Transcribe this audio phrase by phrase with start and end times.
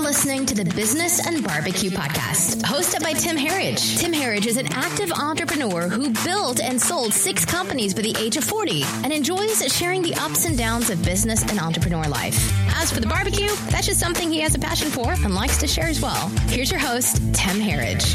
[0.00, 3.98] You're listening to the Business and Barbecue Podcast, hosted by Tim Herriage.
[3.98, 8.38] Tim Herriage is an active entrepreneur who built and sold six companies by the age
[8.38, 12.34] of 40 and enjoys sharing the ups and downs of business and entrepreneur life.
[12.80, 15.68] As for the barbecue, that's just something he has a passion for and likes to
[15.68, 16.28] share as well.
[16.48, 18.14] Here's your host, Tim Herriage.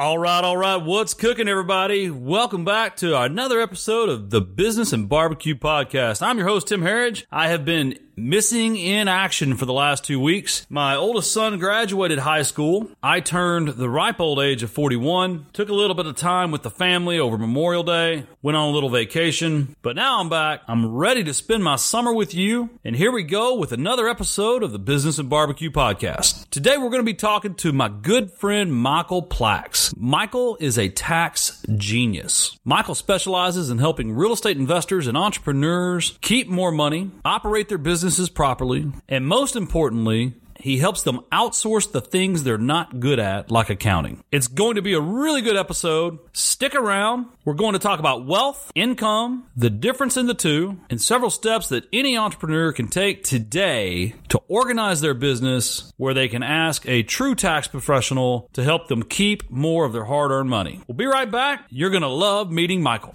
[0.00, 0.82] All right, all right.
[0.82, 2.08] What's cooking, everybody?
[2.08, 6.22] Welcome back to another episode of the Business and Barbecue Podcast.
[6.22, 7.26] I'm your host, Tim Herriage.
[7.30, 7.98] I have been
[8.28, 10.66] missing in action for the last two weeks.
[10.68, 12.90] My oldest son graduated high school.
[13.02, 16.62] I turned the ripe old age of 41, took a little bit of time with
[16.62, 20.62] the family over Memorial Day, went on a little vacation, but now I'm back.
[20.68, 22.70] I'm ready to spend my summer with you.
[22.84, 26.48] And here we go with another episode of the Business and Barbecue Podcast.
[26.50, 29.94] Today we're going to be talking to my good friend Michael Plax.
[29.96, 32.58] Michael is a tax genius.
[32.64, 38.09] Michael specializes in helping real estate investors and entrepreneurs keep more money, operate their business
[38.10, 43.52] businesses properly, and most importantly, he helps them outsource the things they're not good at,
[43.52, 44.24] like accounting.
[44.32, 46.18] It's going to be a really good episode.
[46.32, 47.26] Stick around.
[47.44, 51.68] We're going to talk about wealth, income, the difference in the two, and several steps
[51.68, 57.04] that any entrepreneur can take today to organize their business where they can ask a
[57.04, 60.80] true tax professional to help them keep more of their hard earned money.
[60.88, 61.64] We'll be right back.
[61.70, 63.12] You're going to love meeting Michael.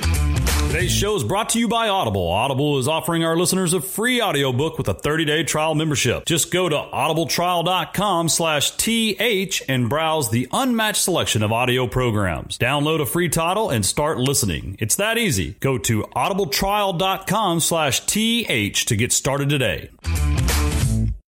[0.76, 2.28] Today's show is brought to you by Audible.
[2.28, 6.26] Audible is offering our listeners a free audiobook with a 30-day trial membership.
[6.26, 12.58] Just go to audibletrial.com slash TH and browse the unmatched selection of audio programs.
[12.58, 14.76] Download a free title and start listening.
[14.78, 15.56] It's that easy.
[15.62, 19.92] Go to audibletrial.com slash TH to get started today.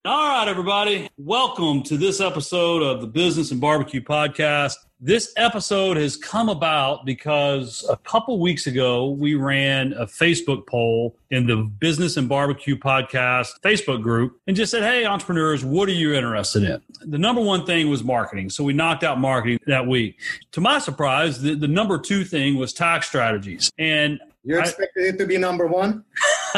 [0.03, 1.09] All right, everybody.
[1.15, 4.75] Welcome to this episode of the Business and Barbecue Podcast.
[4.99, 11.15] This episode has come about because a couple weeks ago we ran a Facebook poll
[11.29, 15.93] in the Business and Barbecue Podcast Facebook group and just said, Hey, entrepreneurs, what are
[15.93, 16.81] you interested in?
[17.11, 18.49] The number one thing was marketing.
[18.49, 20.19] So we knocked out marketing that week.
[20.53, 23.69] To my surprise, the, the number two thing was tax strategies.
[23.77, 26.05] And you expected I, it to be number one?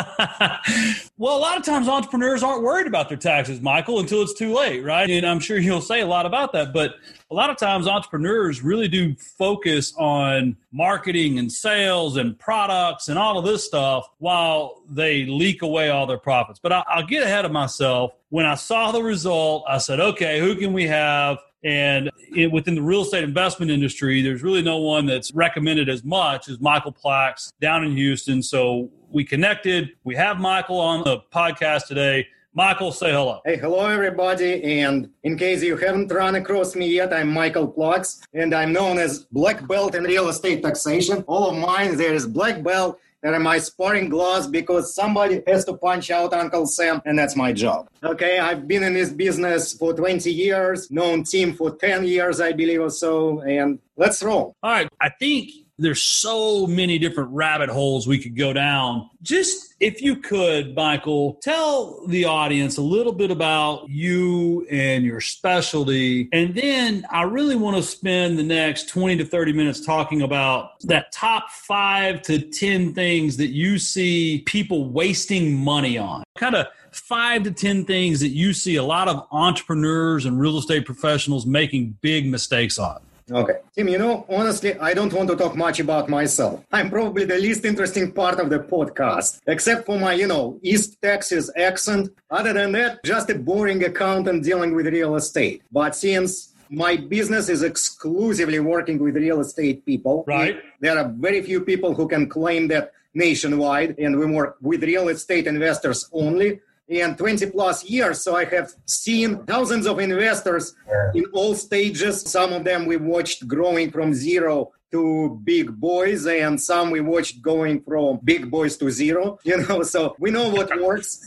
[1.18, 4.54] well, a lot of times entrepreneurs aren't worried about their taxes, Michael, until it's too
[4.54, 5.10] late, right?
[5.10, 6.72] And I'm sure you'll say a lot about that.
[6.72, 6.96] But
[7.32, 13.18] a lot of times entrepreneurs really do focus on marketing and sales and products and
[13.18, 16.60] all of this stuff while they leak away all their profits.
[16.62, 18.14] But I'll get ahead of myself.
[18.30, 22.76] When I saw the result, I said, okay, who can we have and it, within
[22.76, 26.94] the real estate investment industry, there's really no one that's recommended as much as Michael
[26.94, 28.42] Plax down in Houston.
[28.42, 29.90] So we connected.
[30.04, 32.28] We have Michael on the podcast today.
[32.54, 33.42] Michael, say hello.
[33.46, 34.64] Hey, hello, everybody.
[34.82, 38.98] And in case you haven't run across me yet, I'm Michael Plax, and I'm known
[38.98, 41.24] as Black Belt in Real Estate Taxation.
[41.28, 45.66] All of mine, there is Black Belt that are my sparring gloves because somebody has
[45.66, 47.90] to punch out Uncle Sam, and that's my job.
[48.04, 52.54] Okay, I've been in this business for 20 years, known Tim for 10 years, I
[52.54, 54.56] believe, or so, and let's roll.
[54.64, 59.10] All right, I think there's so many different rabbit holes we could go down.
[59.22, 65.22] Just if you could, Michael, tell the audience a little bit about you and your
[65.22, 66.28] specialty.
[66.34, 70.80] And then I really want to spend the next 20 to 30 minutes talking about
[70.82, 76.24] that top five to 10 things that you see people wasting money on.
[76.38, 80.58] Kind of five to 10 things that you see a lot of entrepreneurs and real
[80.58, 83.00] estate professionals making big mistakes on.
[83.32, 83.58] Okay.
[83.76, 86.64] Tim, you know, honestly, I don't want to talk much about myself.
[86.72, 91.02] I'm probably the least interesting part of the podcast, except for my, you know, East
[91.02, 92.10] Texas accent.
[92.32, 95.62] Other than that, just a boring accountant dealing with real estate.
[95.72, 100.60] But since my business is exclusively working with real estate people, right?
[100.80, 105.10] There are very few people who can claim that nationwide, and we work with real
[105.10, 106.60] estate investors only
[106.90, 108.22] in 20 plus years.
[108.22, 110.76] So I have seen thousands of investors
[111.14, 112.22] in all stages.
[112.22, 117.44] Some of them we watched growing from zero to big boys and some we watched
[117.44, 121.24] going from big boys to zero you know so we know what works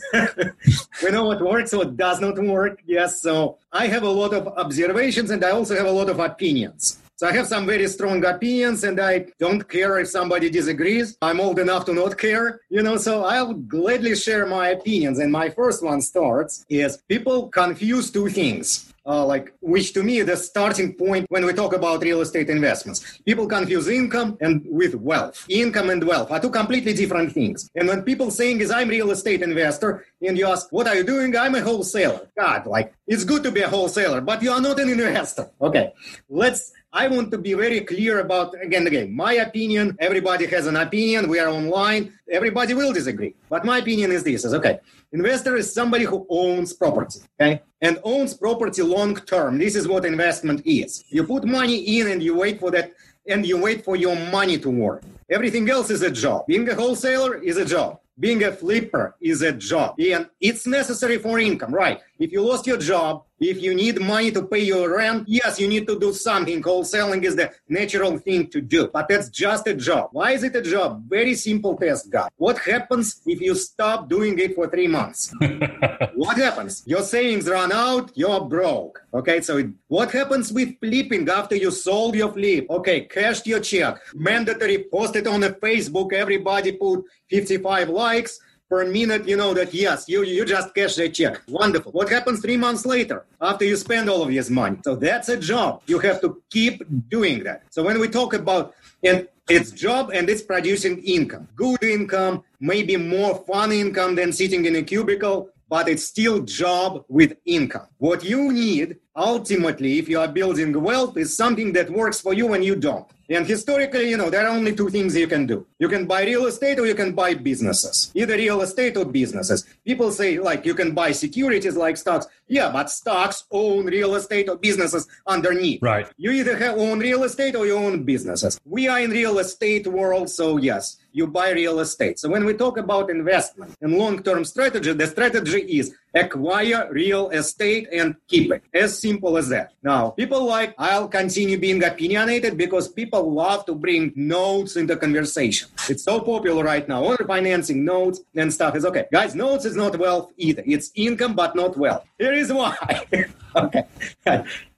[1.01, 4.47] we know what works what does not work yes so i have a lot of
[4.57, 8.25] observations and i also have a lot of opinions so I have some very strong
[8.25, 11.15] opinions and I don't care if somebody disagrees.
[11.21, 15.19] I'm old enough to not care, you know, so I'll gladly share my opinions.
[15.19, 18.93] And my first one starts is people confuse two things.
[19.05, 23.19] Uh, like which to me the starting point when we talk about real estate investments
[23.25, 27.85] people confuse income and with wealth income and wealth are two completely different things and
[27.85, 31.35] when people saying is i'm real estate investor and you ask what are you doing
[31.35, 34.79] i'm a wholesaler god like it's good to be a wholesaler but you are not
[34.79, 35.93] an investor okay
[36.29, 39.97] let's I want to be very clear about, again, again, my opinion.
[39.99, 41.27] Everybody has an opinion.
[41.27, 42.13] We are online.
[42.29, 43.33] Everybody will disagree.
[43.49, 44.79] But my opinion is this is okay.
[45.11, 47.63] Investor is somebody who owns property, okay?
[47.81, 49.57] And owns property long term.
[49.57, 51.03] This is what investment is.
[51.09, 52.93] You put money in and you wait for that,
[53.27, 55.01] and you wait for your money to work.
[55.31, 56.45] Everything else is a job.
[56.45, 58.01] Being a wholesaler is a job.
[58.19, 59.95] Being a flipper is a job.
[59.99, 61.99] And it's necessary for income, right?
[62.19, 65.67] If you lost your job, if you need money to pay your rent, yes, you
[65.67, 66.61] need to do something.
[66.61, 70.09] Wholesaling is the natural thing to do, but that's just a job.
[70.11, 71.03] Why is it a job?
[71.07, 72.29] Very simple test, guy.
[72.37, 75.33] What happens if you stop doing it for three months?
[76.15, 76.83] what happens?
[76.85, 79.01] Your savings run out, you're broke.
[79.13, 82.65] Okay, so what happens with flipping after you sold your flip?
[82.69, 88.39] Okay, cashed your check, mandatory, posted on the Facebook, everybody put 55 likes
[88.73, 91.35] per minute, you know that yes, you you just cash the check.
[91.47, 91.91] Wonderful.
[91.91, 94.77] What happens three months later after you spend all of this money?
[94.87, 95.71] So that's a job.
[95.85, 96.75] You have to keep
[97.17, 97.59] doing that.
[97.69, 98.73] So when we talk about
[99.03, 104.65] and it's job and it's producing income, good income, maybe more fun income than sitting
[104.65, 107.87] in a cubicle, but it's still job with income.
[107.97, 112.53] What you need ultimately, if you are building wealth, is something that works for you
[112.55, 113.07] and you don't.
[113.33, 115.65] And historically, you know, there are only two things you can do.
[115.79, 119.65] You can buy real estate or you can buy businesses, either real estate or businesses.
[119.83, 122.27] People say, like, you can buy securities like stocks.
[122.47, 125.81] Yeah, but stocks own real estate or businesses underneath.
[125.81, 126.07] Right.
[126.17, 128.59] You either have own real estate or you own businesses.
[128.65, 132.19] We are in real estate world, so yes, you buy real estate.
[132.19, 137.87] So when we talk about investment and long-term strategy, the strategy is acquire real estate
[137.91, 138.61] and keep it.
[138.73, 139.73] As simple as that.
[139.81, 145.69] Now, people like, I'll continue being opinionated because people love to bring notes into conversation.
[145.89, 147.03] It's so popular right now.
[147.03, 149.05] Owner financing notes and stuff is okay.
[149.11, 150.63] Guys, notes is not wealth either.
[150.65, 152.05] It's income, but not wealth.
[152.19, 152.75] Here is why.
[153.55, 153.83] okay.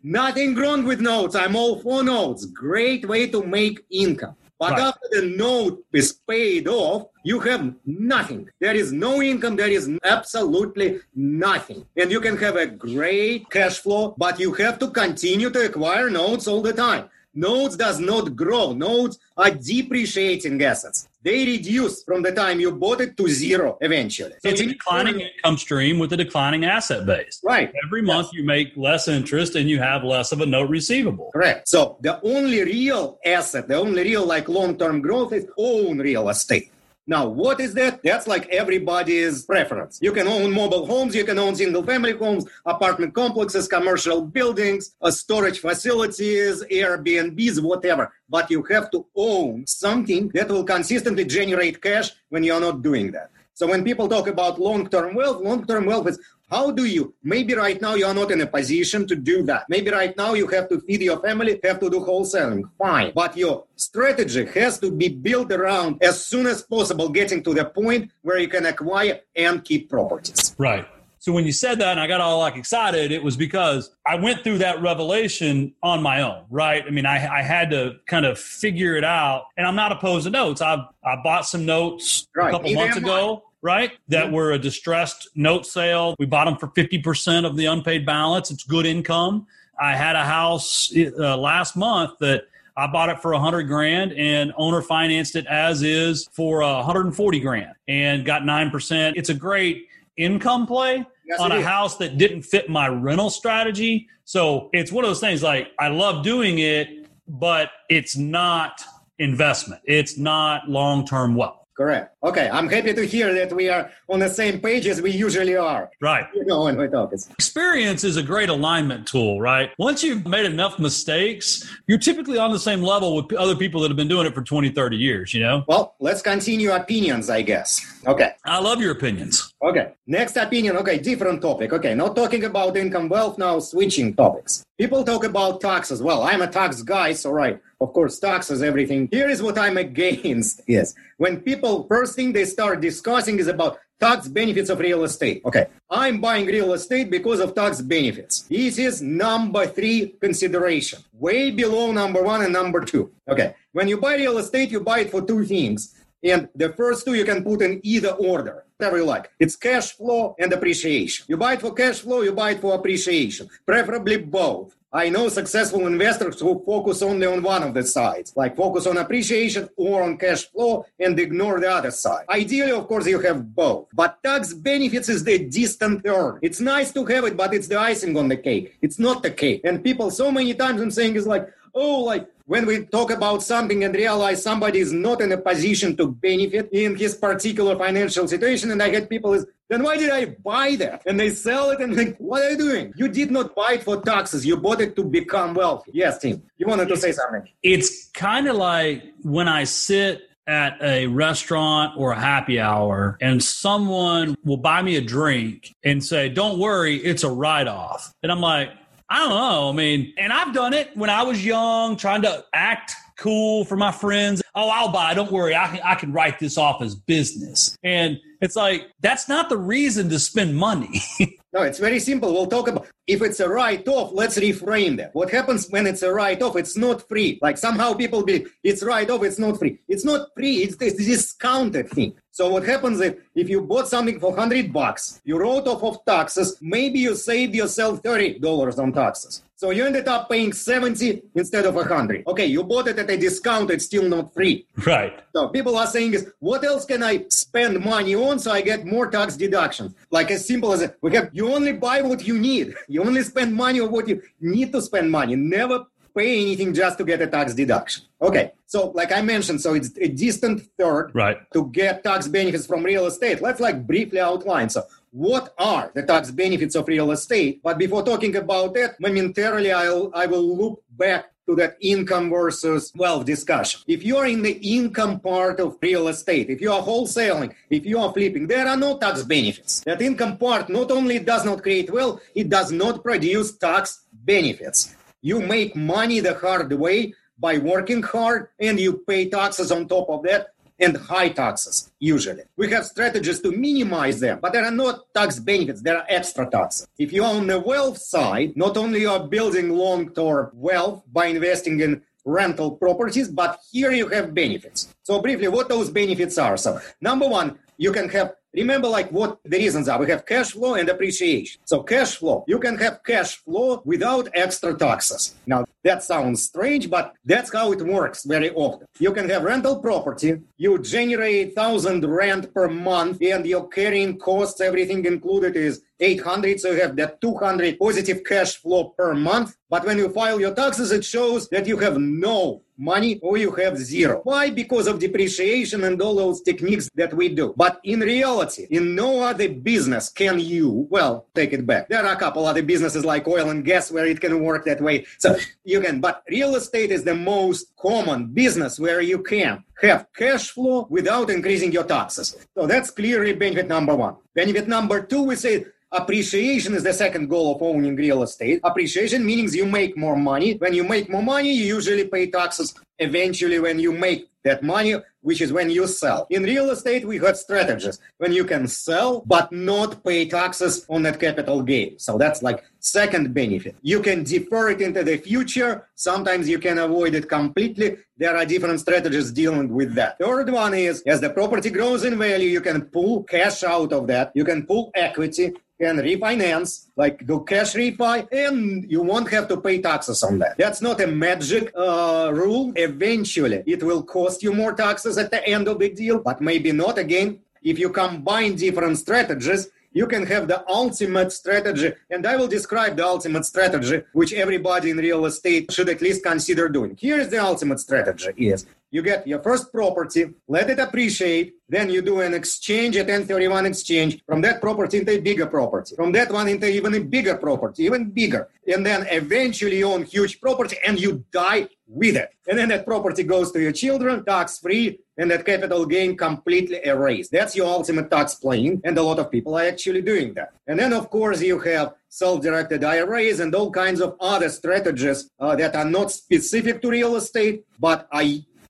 [0.03, 1.35] Nothing wrong with notes.
[1.35, 2.45] I'm all for notes.
[2.45, 4.35] Great way to make income.
[4.57, 4.81] But right.
[4.81, 8.49] after the note is paid off, you have nothing.
[8.61, 9.57] There is no income.
[9.57, 11.85] There is absolutely nothing.
[11.97, 16.09] And you can have a great cash flow, but you have to continue to acquire
[16.09, 17.09] notes all the time.
[17.33, 18.71] Notes does not grow.
[18.71, 21.09] Notes are depreciating assets.
[21.25, 24.35] They reduce from the time you bought it to zero eventually.
[24.43, 27.41] So it's a declining income stream with a declining asset base.
[27.43, 27.73] Right.
[27.83, 28.33] Every month yes.
[28.35, 31.31] you make less interest and you have less of a note receivable.
[31.33, 31.67] Correct.
[31.67, 36.71] So the only real asset, the only real like long-term growth is own real estate.
[37.07, 38.01] Now, what is that?
[38.01, 39.99] That's like everybody's preference.
[40.01, 44.95] You can own mobile homes, you can own single family homes, apartment complexes, commercial buildings,
[45.01, 48.11] uh, storage facilities, Airbnbs, whatever.
[48.27, 53.11] But you have to own something that will consistently generate cash when you're not doing
[53.11, 53.29] that.
[53.53, 56.19] So when people talk about long-term wealth, long-term wealth is
[56.49, 57.13] how do you?
[57.23, 59.65] Maybe right now you are not in a position to do that.
[59.67, 62.63] Maybe right now you have to feed your family, have to do wholesaling.
[62.77, 63.13] Fine.
[63.15, 67.65] But your strategy has to be built around as soon as possible getting to the
[67.65, 70.55] point where you can acquire and keep properties.
[70.57, 70.87] Right.
[71.25, 74.13] So when you said that and I got all like excited, it was because I
[74.13, 76.83] went through that revelation on my own, right?
[76.85, 79.45] I mean, I, I had to kind of figure it out.
[79.57, 80.61] And I'm not opposed to notes.
[80.61, 82.49] I I bought some notes right.
[82.49, 83.93] a couple Either months ago right?
[84.09, 86.15] That were a distressed note sale.
[86.19, 88.51] We bought them for 50% of the unpaid balance.
[88.51, 89.47] It's good income.
[89.81, 92.43] I had a house uh, last month that
[92.77, 97.39] I bought it for 100 grand and owner financed it as is for uh, 140
[97.39, 99.13] grand and got 9%.
[99.15, 101.65] It's a great income play yes, on a is.
[101.65, 104.07] house that didn't fit my rental strategy.
[104.25, 108.79] So it's one of those things like I love doing it, but it's not
[109.17, 109.81] investment.
[109.85, 111.64] It's not long term wealth.
[111.75, 112.15] Correct.
[112.23, 115.57] Okay, I'm happy to hear that we are on the same page as we usually
[115.57, 115.91] are.
[116.01, 116.25] Right.
[116.33, 117.11] You know, when we talk.
[117.11, 119.71] Experience is a great alignment tool, right?
[119.77, 123.89] Once you've made enough mistakes, you're typically on the same level with other people that
[123.89, 125.65] have been doing it for 20, 30 years, you know?
[125.67, 127.81] Well, let's continue opinions, I guess.
[128.07, 128.31] Okay.
[128.45, 129.53] I love your opinions.
[129.61, 129.91] Okay.
[130.07, 130.77] Next opinion.
[130.77, 131.73] Okay, different topic.
[131.73, 134.63] Okay, not talking about income wealth now, switching topics.
[134.77, 136.01] People talk about taxes.
[136.01, 137.59] Well, I'm a tax guy, so right.
[137.85, 139.07] Of course, taxes, everything.
[139.11, 140.95] Here is what I'm against Yes.
[141.17, 145.43] when people first thing they start discussing is about tax benefits of real estate.
[145.45, 148.41] Okay, I'm buying real estate because of tax benefits.
[148.49, 153.11] This is number three consideration, way below number one and number two.
[153.29, 155.93] Okay, when you buy real estate, you buy it for two things.
[156.23, 159.29] And the first two you can put in either order, whatever you like.
[159.39, 161.23] It's cash flow and appreciation.
[161.29, 164.75] You buy it for cash flow, you buy it for appreciation, preferably both.
[164.95, 168.95] I know successful investors who focus only on one of the sides, like focus on
[168.95, 172.23] appreciation or on cash flow and ignore the other side.
[172.29, 173.89] Ideally, of course, you have both.
[173.93, 176.39] But tax benefits is the distant third.
[176.41, 178.77] It's nice to have it, but it's the icing on the cake.
[178.81, 179.61] It's not the cake.
[179.65, 183.43] And people so many times I'm saying is like, oh, like when we talk about
[183.43, 188.29] something and realize somebody is not in a position to benefit in his particular financial
[188.29, 191.03] situation, and I had people is, then why did I buy that?
[191.05, 192.93] And they sell it and like, what are you doing?
[192.95, 194.45] You did not buy it for taxes.
[194.45, 195.91] You bought it to become wealthy.
[195.93, 196.43] Yes, Tim.
[196.57, 197.47] You wanted to say something.
[197.63, 203.43] It's kind of like when I sit at a restaurant or a happy hour and
[203.43, 208.13] someone will buy me a drink and say, Don't worry, it's a write off.
[208.21, 208.69] And I'm like,
[209.09, 209.69] I don't know.
[209.69, 213.75] I mean, and I've done it when I was young, trying to act cool for
[213.75, 214.41] my friends.
[214.53, 215.13] Oh, I'll buy.
[215.13, 215.55] Don't worry.
[215.55, 217.77] I can, I can write this off as business.
[217.83, 221.01] And it's like, that's not the reason to spend money.
[221.53, 222.31] no, it's very simple.
[222.31, 225.15] We'll talk about if it's a write off, let's reframe that.
[225.15, 226.55] What happens when it's a write off?
[226.55, 227.39] It's not free.
[227.41, 229.79] Like somehow people be, it's write off, it's not free.
[229.87, 232.13] It's not free, it's this discounted thing.
[232.29, 236.05] So what happens if, if you bought something for 100 bucks, you wrote off of
[236.05, 239.41] taxes, maybe you saved yourself $30 on taxes.
[239.57, 242.27] So you ended up paying 70 instead of 100.
[242.27, 244.67] Okay, you bought it at a discount, it's still not free.
[244.85, 245.17] Right.
[245.33, 248.85] So people are saying is, what else can I spend money on so I get
[248.85, 249.95] more tax deductions?
[250.11, 252.75] Like as simple as we have, you only buy what you need.
[252.87, 255.35] You only spend money on what you need to spend money.
[255.35, 255.85] Never
[256.15, 258.05] pay anything just to get a tax deduction.
[258.21, 261.37] Okay, so like I mentioned, so it's a distant third right.
[261.53, 263.41] to get tax benefits from real estate.
[263.41, 264.69] Let's like briefly outline.
[264.69, 264.83] So
[265.15, 267.61] what are the tax benefits of real estate?
[267.63, 272.91] But before talking about that, momentarily I'll I will look back to that income versus
[272.97, 273.79] wealth discussion.
[273.87, 277.85] If you are in the income part of real estate, if you are wholesaling, if
[277.85, 279.79] you are flipping, there are no tax benefits.
[279.85, 284.95] That income part not only does not create wealth, it does not produce tax benefits.
[285.21, 290.09] You make money the hard way by working hard and you pay taxes on top
[290.09, 290.47] of that
[290.79, 292.43] and high taxes, usually.
[292.57, 296.49] We have strategies to minimize them, but there are not tax benefits, there are extra
[296.49, 296.87] taxes.
[296.97, 301.79] If you're on the wealth side, not only you are building long-term wealth by investing
[301.79, 304.93] in rental properties, but here you have benefits.
[305.03, 306.57] So briefly, what those benefits are.
[306.57, 310.51] So number one, you can have remember like what the reasons are we have cash
[310.51, 315.65] flow and appreciation so cash flow you can have cash flow without extra taxes now
[315.85, 318.85] that sounds strange but that's how it works very often.
[318.99, 324.59] You can have rental property you generate 1000 rent per month and your carrying costs
[324.59, 329.55] everything included is 800 so you have that 200 positive cash flow per month.
[329.69, 333.51] But when you file your taxes it shows that you have no money or you
[333.51, 334.21] have zero.
[334.23, 334.49] Why?
[334.49, 337.53] Because of depreciation and all those techniques that we do.
[337.55, 341.89] But in reality in no other business can you well take it back.
[341.89, 344.81] There are a couple other businesses like oil and gas where it can work that
[344.81, 345.05] way.
[345.19, 350.07] So you can but real estate is the most common business where you can have
[350.15, 352.47] cash flow without increasing your taxes.
[352.55, 354.15] So that's clearly benefit number one.
[354.33, 358.59] Benefit number two we say Appreciation is the second goal of owning real estate.
[358.65, 360.55] Appreciation means you make more money.
[360.55, 364.95] When you make more money, you usually pay taxes eventually when you make that money,
[365.21, 366.27] which is when you sell.
[366.29, 371.01] In real estate, we have strategies when you can sell but not pay taxes on
[371.03, 371.97] that capital gain.
[371.97, 373.75] So that's like second benefit.
[373.81, 375.87] You can defer it into the future.
[375.95, 377.97] Sometimes you can avoid it completely.
[378.17, 380.19] There are different strategies dealing with that.
[380.19, 384.07] Third one is as the property grows in value, you can pull cash out of
[384.07, 384.31] that.
[384.35, 389.57] You can pull equity can refinance, like do cash refi, and you won't have to
[389.57, 390.57] pay taxes on that.
[390.57, 392.71] That's not a magic uh, rule.
[392.75, 396.71] Eventually, it will cost you more taxes at the end of the deal, but maybe
[396.71, 396.97] not.
[396.97, 401.93] Again, if you combine different strategies, you can have the ultimate strategy.
[402.09, 406.21] And I will describe the ultimate strategy, which everybody in real estate should at least
[406.23, 406.97] consider doing.
[406.99, 412.01] Here's the ultimate strategy is you get your first property, let it appreciate, then you
[412.01, 416.31] do an exchange, a 1031 exchange from that property into a bigger property, from that
[416.31, 418.47] one into even a bigger property, even bigger.
[418.65, 422.29] And then eventually you own huge property and you die with it.
[422.47, 426.79] And then that property goes to your children, tax free, and that capital gain completely
[426.85, 427.31] erased.
[427.33, 428.81] That's your ultimate tax planning.
[428.85, 430.53] And a lot of people are actually doing that.
[430.67, 435.55] And then, of course, you have self-directed IRAs and all kinds of other strategies uh,
[435.57, 438.23] that are not specific to real estate, but are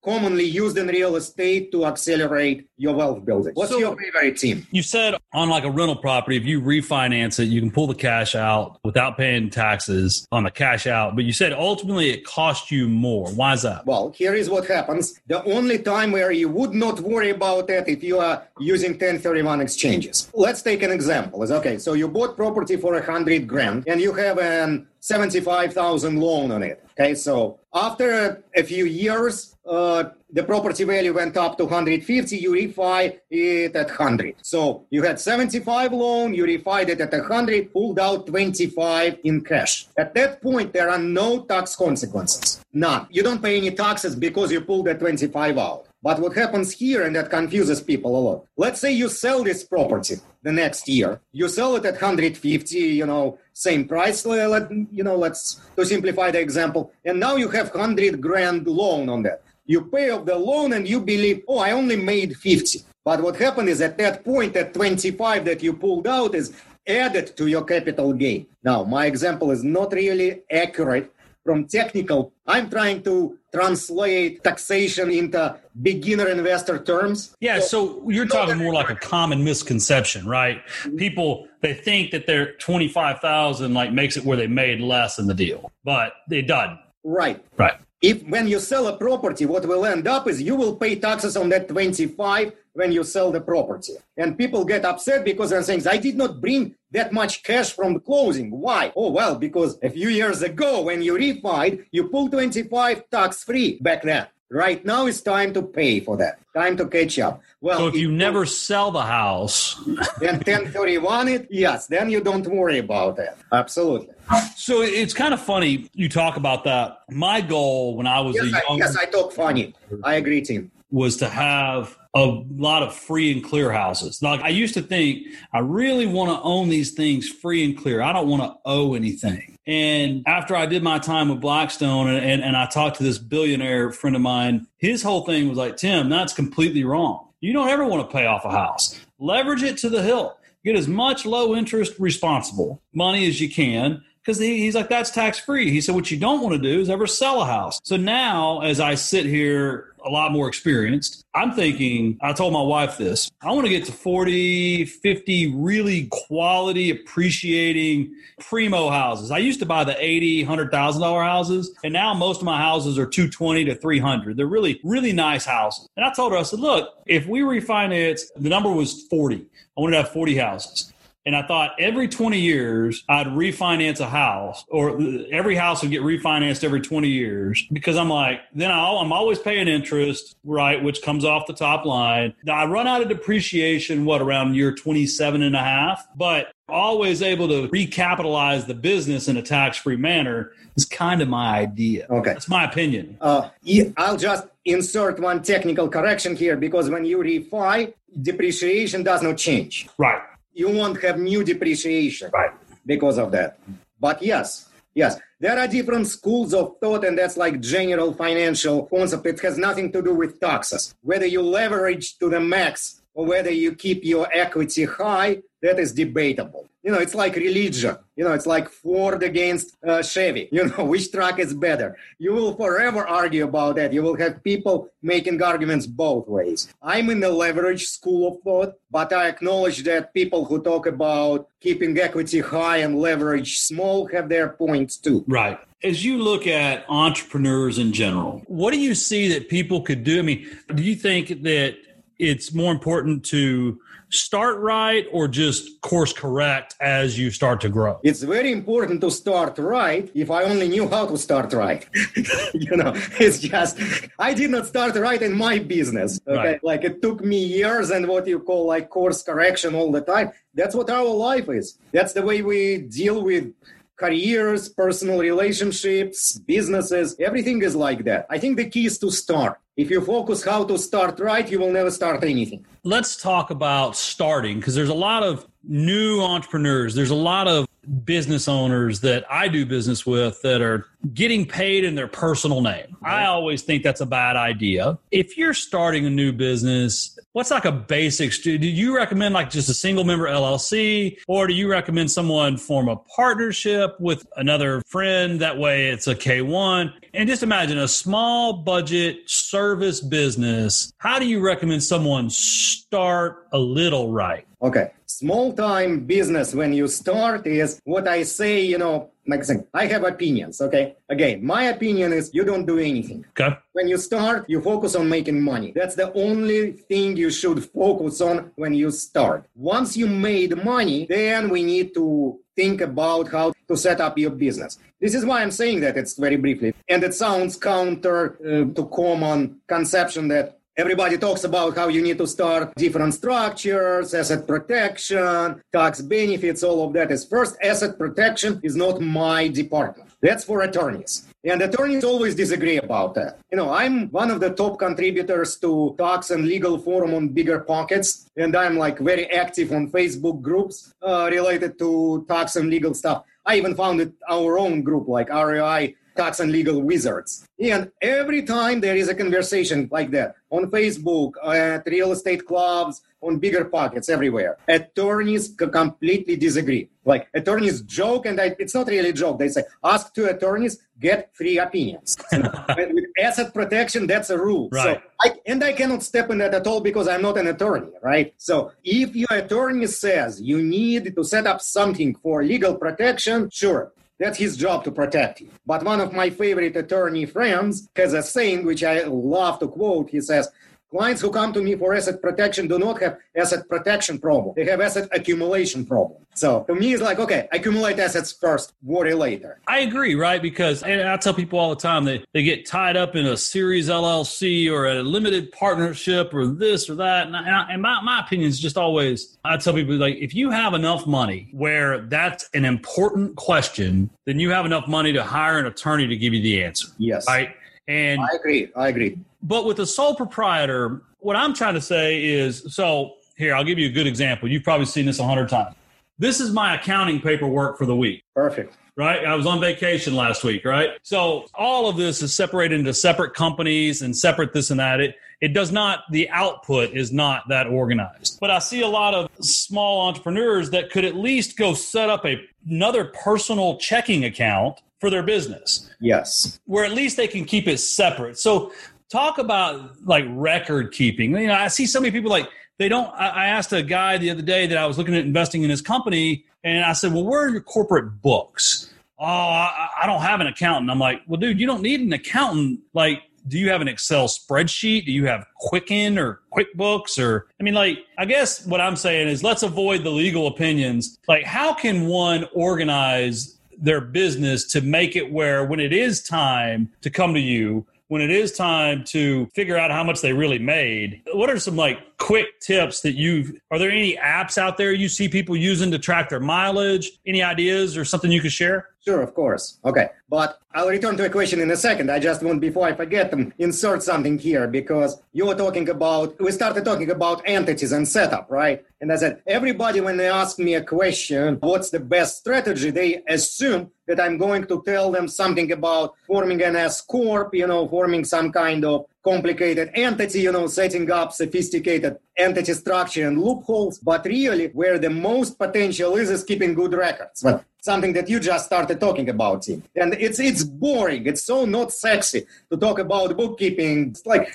[0.05, 3.53] commonly used in real estate to accelerate your wealth building.
[3.53, 4.67] What's so your favorite team?
[4.71, 7.95] You said on like a rental property, if you refinance it, you can pull the
[7.95, 11.15] cash out without paying taxes on the cash out.
[11.15, 13.29] But you said ultimately it costs you more.
[13.31, 13.85] Why is that?
[13.85, 15.19] Well, here is what happens.
[15.27, 19.61] The only time where you would not worry about that if you are using 1031
[19.61, 20.29] exchanges.
[20.33, 21.43] Let's take an example.
[21.43, 21.77] It's okay.
[21.77, 26.63] So you bought property for a hundred grand and you have an 75,000 loan on
[26.63, 26.83] it.
[26.99, 27.13] Okay.
[27.13, 30.05] So after a, a few years, uh,
[30.35, 34.35] the property value went up to 150, you refi it at 100.
[34.41, 39.87] So you had 75 loan, you refi it at 100, pulled out 25 in cash.
[39.97, 42.59] At that point, there are no tax consequences.
[42.73, 43.07] None.
[43.09, 45.87] You don't pay any taxes because you pulled that 25 out.
[46.03, 48.45] But what happens here, and that confuses people a lot.
[48.57, 51.21] Let's say you sell this property the next year.
[51.31, 54.25] You sell it at 150, you know, same price.
[54.25, 56.91] Let, you know, let's to simplify the example.
[57.05, 59.41] And now you have 100 grand loan on that.
[59.65, 62.79] You pay off the loan and you believe, oh, I only made 50.
[63.03, 66.53] But what happened is at that point, that 25 that you pulled out is
[66.87, 68.47] added to your capital gain.
[68.63, 71.11] Now, my example is not really accurate
[71.43, 72.33] from technical.
[72.47, 77.35] I'm trying to translate taxation into beginner investor terms.
[77.39, 80.65] Yeah, so you're talking more like a common misconception, right?
[80.65, 80.97] Mm-hmm.
[80.97, 85.33] People they think that their 25,000 like makes it where they made less in the
[85.33, 86.79] deal, but it doesn't.
[87.03, 87.43] Right.
[87.57, 87.75] Right.
[88.01, 91.37] If when you sell a property, what will end up is you will pay taxes
[91.37, 93.93] on that 25 when you sell the property.
[94.17, 97.93] And people get upset because they're saying, I did not bring that much cash from
[97.93, 98.51] the closing.
[98.51, 98.91] Why?
[98.95, 103.79] Oh, well, because a few years ago when you refied, you pulled 25 tax free
[103.81, 104.27] back then.
[104.51, 106.39] Right now it's time to pay for that.
[106.53, 107.41] Time to catch up.
[107.61, 109.75] Well, so if you never sell the house,
[110.19, 113.39] then 1031 it, yes, then you don't worry about that.
[113.51, 114.13] Absolutely.
[114.55, 116.99] So it's kind of funny you talk about that.
[117.09, 119.73] My goal when I was yes, a young I, yes, I talk funny.
[120.03, 120.71] I agree, Tim.
[120.91, 124.21] Was to have a lot of free and clear houses.
[124.21, 128.01] Like I used to think, I really want to own these things free and clear.
[128.01, 129.57] I don't want to owe anything.
[129.67, 133.17] And after I did my time with Blackstone and, and, and I talked to this
[133.17, 137.29] billionaire friend of mine, his whole thing was like, Tim, that's completely wrong.
[137.41, 138.97] You don't ever want to pay off a house.
[139.19, 140.37] Leverage it to the hilt.
[140.63, 145.37] Get as much low interest responsible money as you can because he's like, that's tax
[145.37, 145.69] free.
[145.69, 147.79] He said, what you don't want to do is ever sell a house.
[147.83, 152.61] So now, as I sit here a lot more experienced, I'm thinking, I told my
[152.61, 159.31] wife this, I want to get to 40, 50 really quality, appreciating primo houses.
[159.31, 163.05] I used to buy the 80, $100,000 houses, and now most of my houses are
[163.05, 164.37] 220 to 300.
[164.37, 165.89] They're really, really nice houses.
[165.97, 169.45] And I told her, I said, look, if we refinance, the number was 40.
[169.77, 170.93] I wanted to have 40 houses.
[171.25, 174.99] And I thought every 20 years I'd refinance a house or
[175.31, 179.39] every house would get refinanced every 20 years because I'm like, then i am always
[179.39, 180.83] paying interest, right?
[180.83, 182.35] Which comes off the top line.
[182.43, 187.23] Now I run out of depreciation, what around year 27 and a half, but always
[187.23, 192.05] able to recapitalize the business in a tax free manner is kind of my idea.
[192.07, 192.33] Okay.
[192.33, 193.17] That's my opinion.
[193.19, 193.49] Uh,
[193.97, 199.87] I'll just insert one technical correction here because when you refi, depreciation does not change.
[199.97, 200.21] Right
[200.55, 202.51] you won't have new depreciation right.
[202.85, 203.59] because of that.
[203.99, 209.25] But yes, yes, there are different schools of thought, and that's like general financial concept.
[209.27, 210.95] It has nothing to do with taxes.
[211.01, 215.91] Whether you leverage to the max or whether you keep your equity high, that is
[215.91, 216.67] debatable.
[216.85, 217.97] You know, it's like religion.
[218.15, 220.47] You know, it's like Ford against uh, Chevy.
[220.55, 221.97] You know, which truck is better?
[222.19, 223.91] You will forever argue about that.
[223.91, 226.71] You will have people making arguments both ways.
[226.83, 231.49] I'm in the leverage school of thought, but I acknowledge that people who talk about
[231.59, 235.25] keeping equity high and leverage small have their points too.
[235.27, 235.59] Right.
[235.83, 240.19] As you look at entrepreneurs in general, what do you see that people could do?
[240.19, 241.77] I mean, do you think that
[242.17, 247.99] it's more important to start right or just course correct as you start to grow?
[248.03, 250.09] It's very important to start right.
[250.13, 251.87] If I only knew how to start right,
[252.53, 253.79] you know, it's just,
[254.19, 256.19] I did not start right in my business.
[256.27, 256.37] Okay.
[256.37, 256.63] Right.
[256.63, 260.31] Like it took me years and what you call like course correction all the time.
[260.53, 261.77] That's what our life is.
[261.91, 263.53] That's the way we deal with
[263.97, 268.25] careers, personal relationships, businesses, everything is like that.
[268.29, 269.59] I think the key is to start.
[269.77, 272.65] If you focus how to start right, you will never start anything.
[272.83, 276.95] Let's talk about starting because there's a lot of new entrepreneurs.
[276.95, 277.67] There's a lot of
[278.03, 282.97] business owners that I do business with that are getting paid in their personal name.
[283.03, 284.97] I always think that's a bad idea.
[285.11, 289.69] If you're starting a new business, what's like a basic do you recommend like just
[289.69, 295.41] a single member LLC or do you recommend someone form a partnership with another friend
[295.41, 301.25] that way it's a K1 and just imagine a small budget service business how do
[301.25, 304.91] you recommend someone start a little right Okay.
[305.07, 309.67] Small time business when you start is what I say, you know, like I said,
[309.73, 310.61] I have opinions.
[310.61, 310.95] Okay.
[311.09, 313.23] Again, my opinion is you don't do anything.
[313.39, 313.55] Okay.
[313.73, 315.71] When you start, you focus on making money.
[315.75, 319.45] That's the only thing you should focus on when you start.
[319.55, 324.31] Once you made money, then we need to think about how to set up your
[324.31, 324.79] business.
[324.99, 326.73] This is why I'm saying that it's very briefly.
[326.87, 332.17] And it sounds counter uh, to common conception that Everybody talks about how you need
[332.17, 337.55] to start different structures, asset protection, tax benefits, all of that is first.
[337.63, 340.09] Asset protection is not my department.
[340.21, 341.27] That's for attorneys.
[341.45, 343.39] And attorneys always disagree about that.
[343.53, 348.25] You know, I'm one of the top contributors to Tax and Legal Forum on BiggerPockets,
[348.35, 353.23] and I'm like very active on Facebook groups uh, related to tax and legal stuff.
[353.45, 357.47] I even founded our own group like REI tax and legal wizards.
[357.59, 363.01] And every time there is a conversation like that on Facebook, at real estate clubs,
[363.21, 366.89] on BiggerPockets, everywhere, attorneys completely disagree.
[367.03, 369.39] Like attorneys joke, and I, it's not really a joke.
[369.39, 372.17] They say, ask two attorneys, get three opinions.
[372.31, 374.69] with asset protection, that's a rule.
[374.71, 374.97] Right.
[374.97, 377.91] So I, and I cannot step in that at all because I'm not an attorney,
[378.01, 378.33] right?
[378.37, 383.91] So if your attorney says you need to set up something for legal protection, sure,
[384.19, 385.49] that's his job to protect you.
[385.65, 390.09] But one of my favorite attorney friends has a saying which I love to quote.
[390.09, 390.49] He says,
[390.95, 394.53] Clients who come to me for asset protection do not have asset protection problem.
[394.55, 396.25] They have asset accumulation problem.
[396.35, 399.59] So to me, it's like, okay, accumulate assets first, worry later.
[399.67, 400.41] I agree, right?
[400.41, 403.89] Because I tell people all the time that they get tied up in a series
[403.89, 407.27] LLC or a limited partnership or this or that.
[407.27, 410.49] And, I, and my, my opinion is just always, I tell people like, if you
[410.49, 415.59] have enough money where that's an important question, then you have enough money to hire
[415.59, 416.87] an attorney to give you the answer.
[416.97, 417.25] Yes.
[417.27, 417.53] Right.
[417.87, 418.71] And I agree.
[418.75, 419.19] I agree.
[419.45, 423.77] But with a sole proprietor, what I'm trying to say is so here, I'll give
[423.77, 424.49] you a good example.
[424.49, 425.75] You've probably seen this a hundred times.
[426.17, 428.23] This is my accounting paperwork for the week.
[428.33, 428.75] Perfect.
[428.95, 429.25] Right.
[429.25, 430.63] I was on vacation last week.
[430.63, 430.91] Right.
[431.03, 435.01] So all of this is separated into separate companies and separate this and that.
[435.01, 438.39] It, it does not, the output is not that organized.
[438.39, 442.25] But I see a lot of small entrepreneurs that could at least go set up
[442.25, 445.89] a, another personal checking account for their business.
[445.99, 446.57] Yes.
[446.65, 448.39] Where at least they can keep it separate.
[448.39, 448.71] So
[449.09, 451.31] talk about like record keeping.
[451.31, 453.07] You know, I see so many people like they don't.
[453.15, 455.81] I asked a guy the other day that I was looking at investing in his
[455.81, 460.41] company, and I said, "Well, where are your corporate books?" Oh, I, I don't have
[460.41, 460.91] an accountant.
[460.91, 462.81] I'm like, "Well, dude, you don't need an accountant.
[462.93, 465.05] Like, do you have an Excel spreadsheet?
[465.05, 467.23] Do you have Quicken or QuickBooks?
[467.23, 471.17] Or, I mean, like, I guess what I'm saying is let's avoid the legal opinions.
[471.27, 476.91] Like, how can one organize their business to make it where when it is time
[477.01, 480.59] to come to you, when it is time to figure out how much they really
[480.59, 484.91] made, what are some like quick tips that you've are there any apps out there
[484.91, 487.11] you see people using to track their mileage?
[487.25, 488.89] Any ideas or something you could share?
[489.05, 489.77] Sure, of course.
[489.85, 490.09] Okay.
[490.29, 492.09] But I'll return to a question in a second.
[492.09, 496.41] I just want, before I forget them, insert something here because you were talking about,
[496.41, 498.83] we started talking about entities and setup, right?
[499.01, 503.21] And I said, everybody, when they ask me a question, what's the best strategy, they
[503.27, 507.87] assume that I'm going to tell them something about forming an S Corp, you know,
[507.87, 513.99] forming some kind of complicated entity, you know, setting up sophisticated entity structure and loopholes.
[513.99, 517.41] But really, where the most potential is, is keeping good records.
[517.41, 519.83] But something that you just started talking about, Tim.
[519.95, 521.25] And it's it's boring.
[521.27, 524.09] It's so not sexy to talk about bookkeeping.
[524.09, 524.53] It's like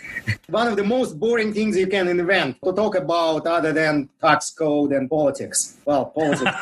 [0.49, 4.51] one of the most boring things you can invent to talk about other than tax
[4.51, 5.79] code and politics.
[5.85, 6.57] Well, politics.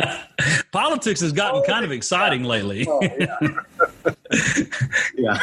[0.72, 2.86] politics has gotten kind of exciting lately.
[2.88, 3.38] Oh, yeah.
[5.16, 5.38] yeah.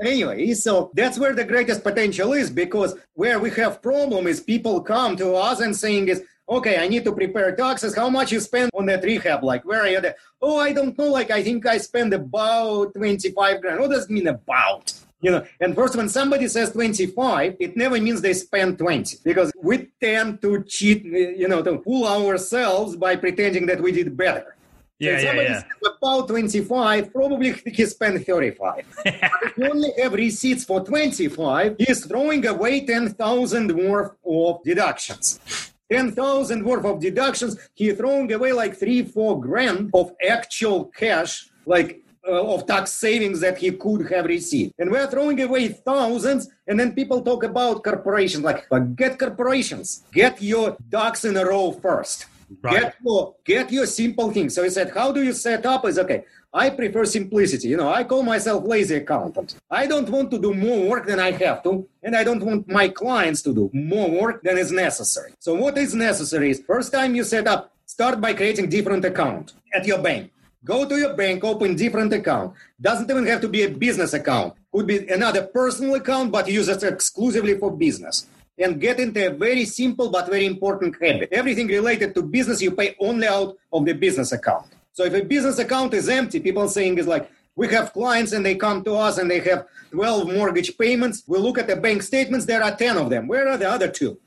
[0.00, 4.80] Anyway, so that's where the greatest potential is because where we have problem is people
[4.80, 7.94] come to us and saying is, okay, I need to prepare taxes.
[7.94, 9.42] How much you spend on that rehab?
[9.44, 10.16] Like, where are you there?
[10.40, 11.08] Oh, I don't know.
[11.08, 13.80] Like, I think I spend about 25 grand.
[13.80, 14.92] What does it mean about?
[15.20, 19.52] You know, and first, when somebody says 25, it never means they spend 20 because
[19.62, 24.56] we tend to cheat, you know, to fool ourselves by pretending that we did better.
[24.98, 25.62] Yeah, so yeah, yeah.
[26.00, 28.84] about 25, probably he spent 35.
[29.04, 35.71] if you only have receipts for 25, he's throwing away 10,000 worth of deductions.
[35.90, 42.02] 10,000 worth of deductions, he throwing away like three, four grand of actual cash, like
[42.26, 44.72] uh, of tax savings that he could have received.
[44.78, 48.44] And we're throwing away thousands, and then people talk about corporations.
[48.44, 50.04] Like, but get corporations.
[50.12, 52.26] Get your ducks in a row first
[52.60, 52.82] Right.
[52.82, 54.54] Get your get your simple things.
[54.54, 55.86] So he said, how do you set up?
[55.86, 56.24] Is okay.
[56.54, 57.68] I prefer simplicity.
[57.68, 59.56] You know, I call myself lazy accountant.
[59.70, 62.68] I don't want to do more work than I have to, and I don't want
[62.68, 65.32] my clients to do more work than is necessary.
[65.38, 69.54] So what is necessary is first time you set up, start by creating different account
[69.72, 70.30] at your bank.
[70.62, 72.54] Go to your bank, open different account.
[72.80, 74.54] Doesn't even have to be a business account.
[74.72, 78.26] Could be another personal account, but use it exclusively for business.
[78.58, 81.30] And get into a very simple but very important habit.
[81.32, 84.66] Everything related to business, you pay only out of the business account.
[84.92, 88.44] So if a business account is empty, people saying is like, we have clients and
[88.44, 91.22] they come to us and they have 12 mortgage payments.
[91.26, 93.26] We look at the bank statements, there are 10 of them.
[93.26, 94.18] Where are the other two?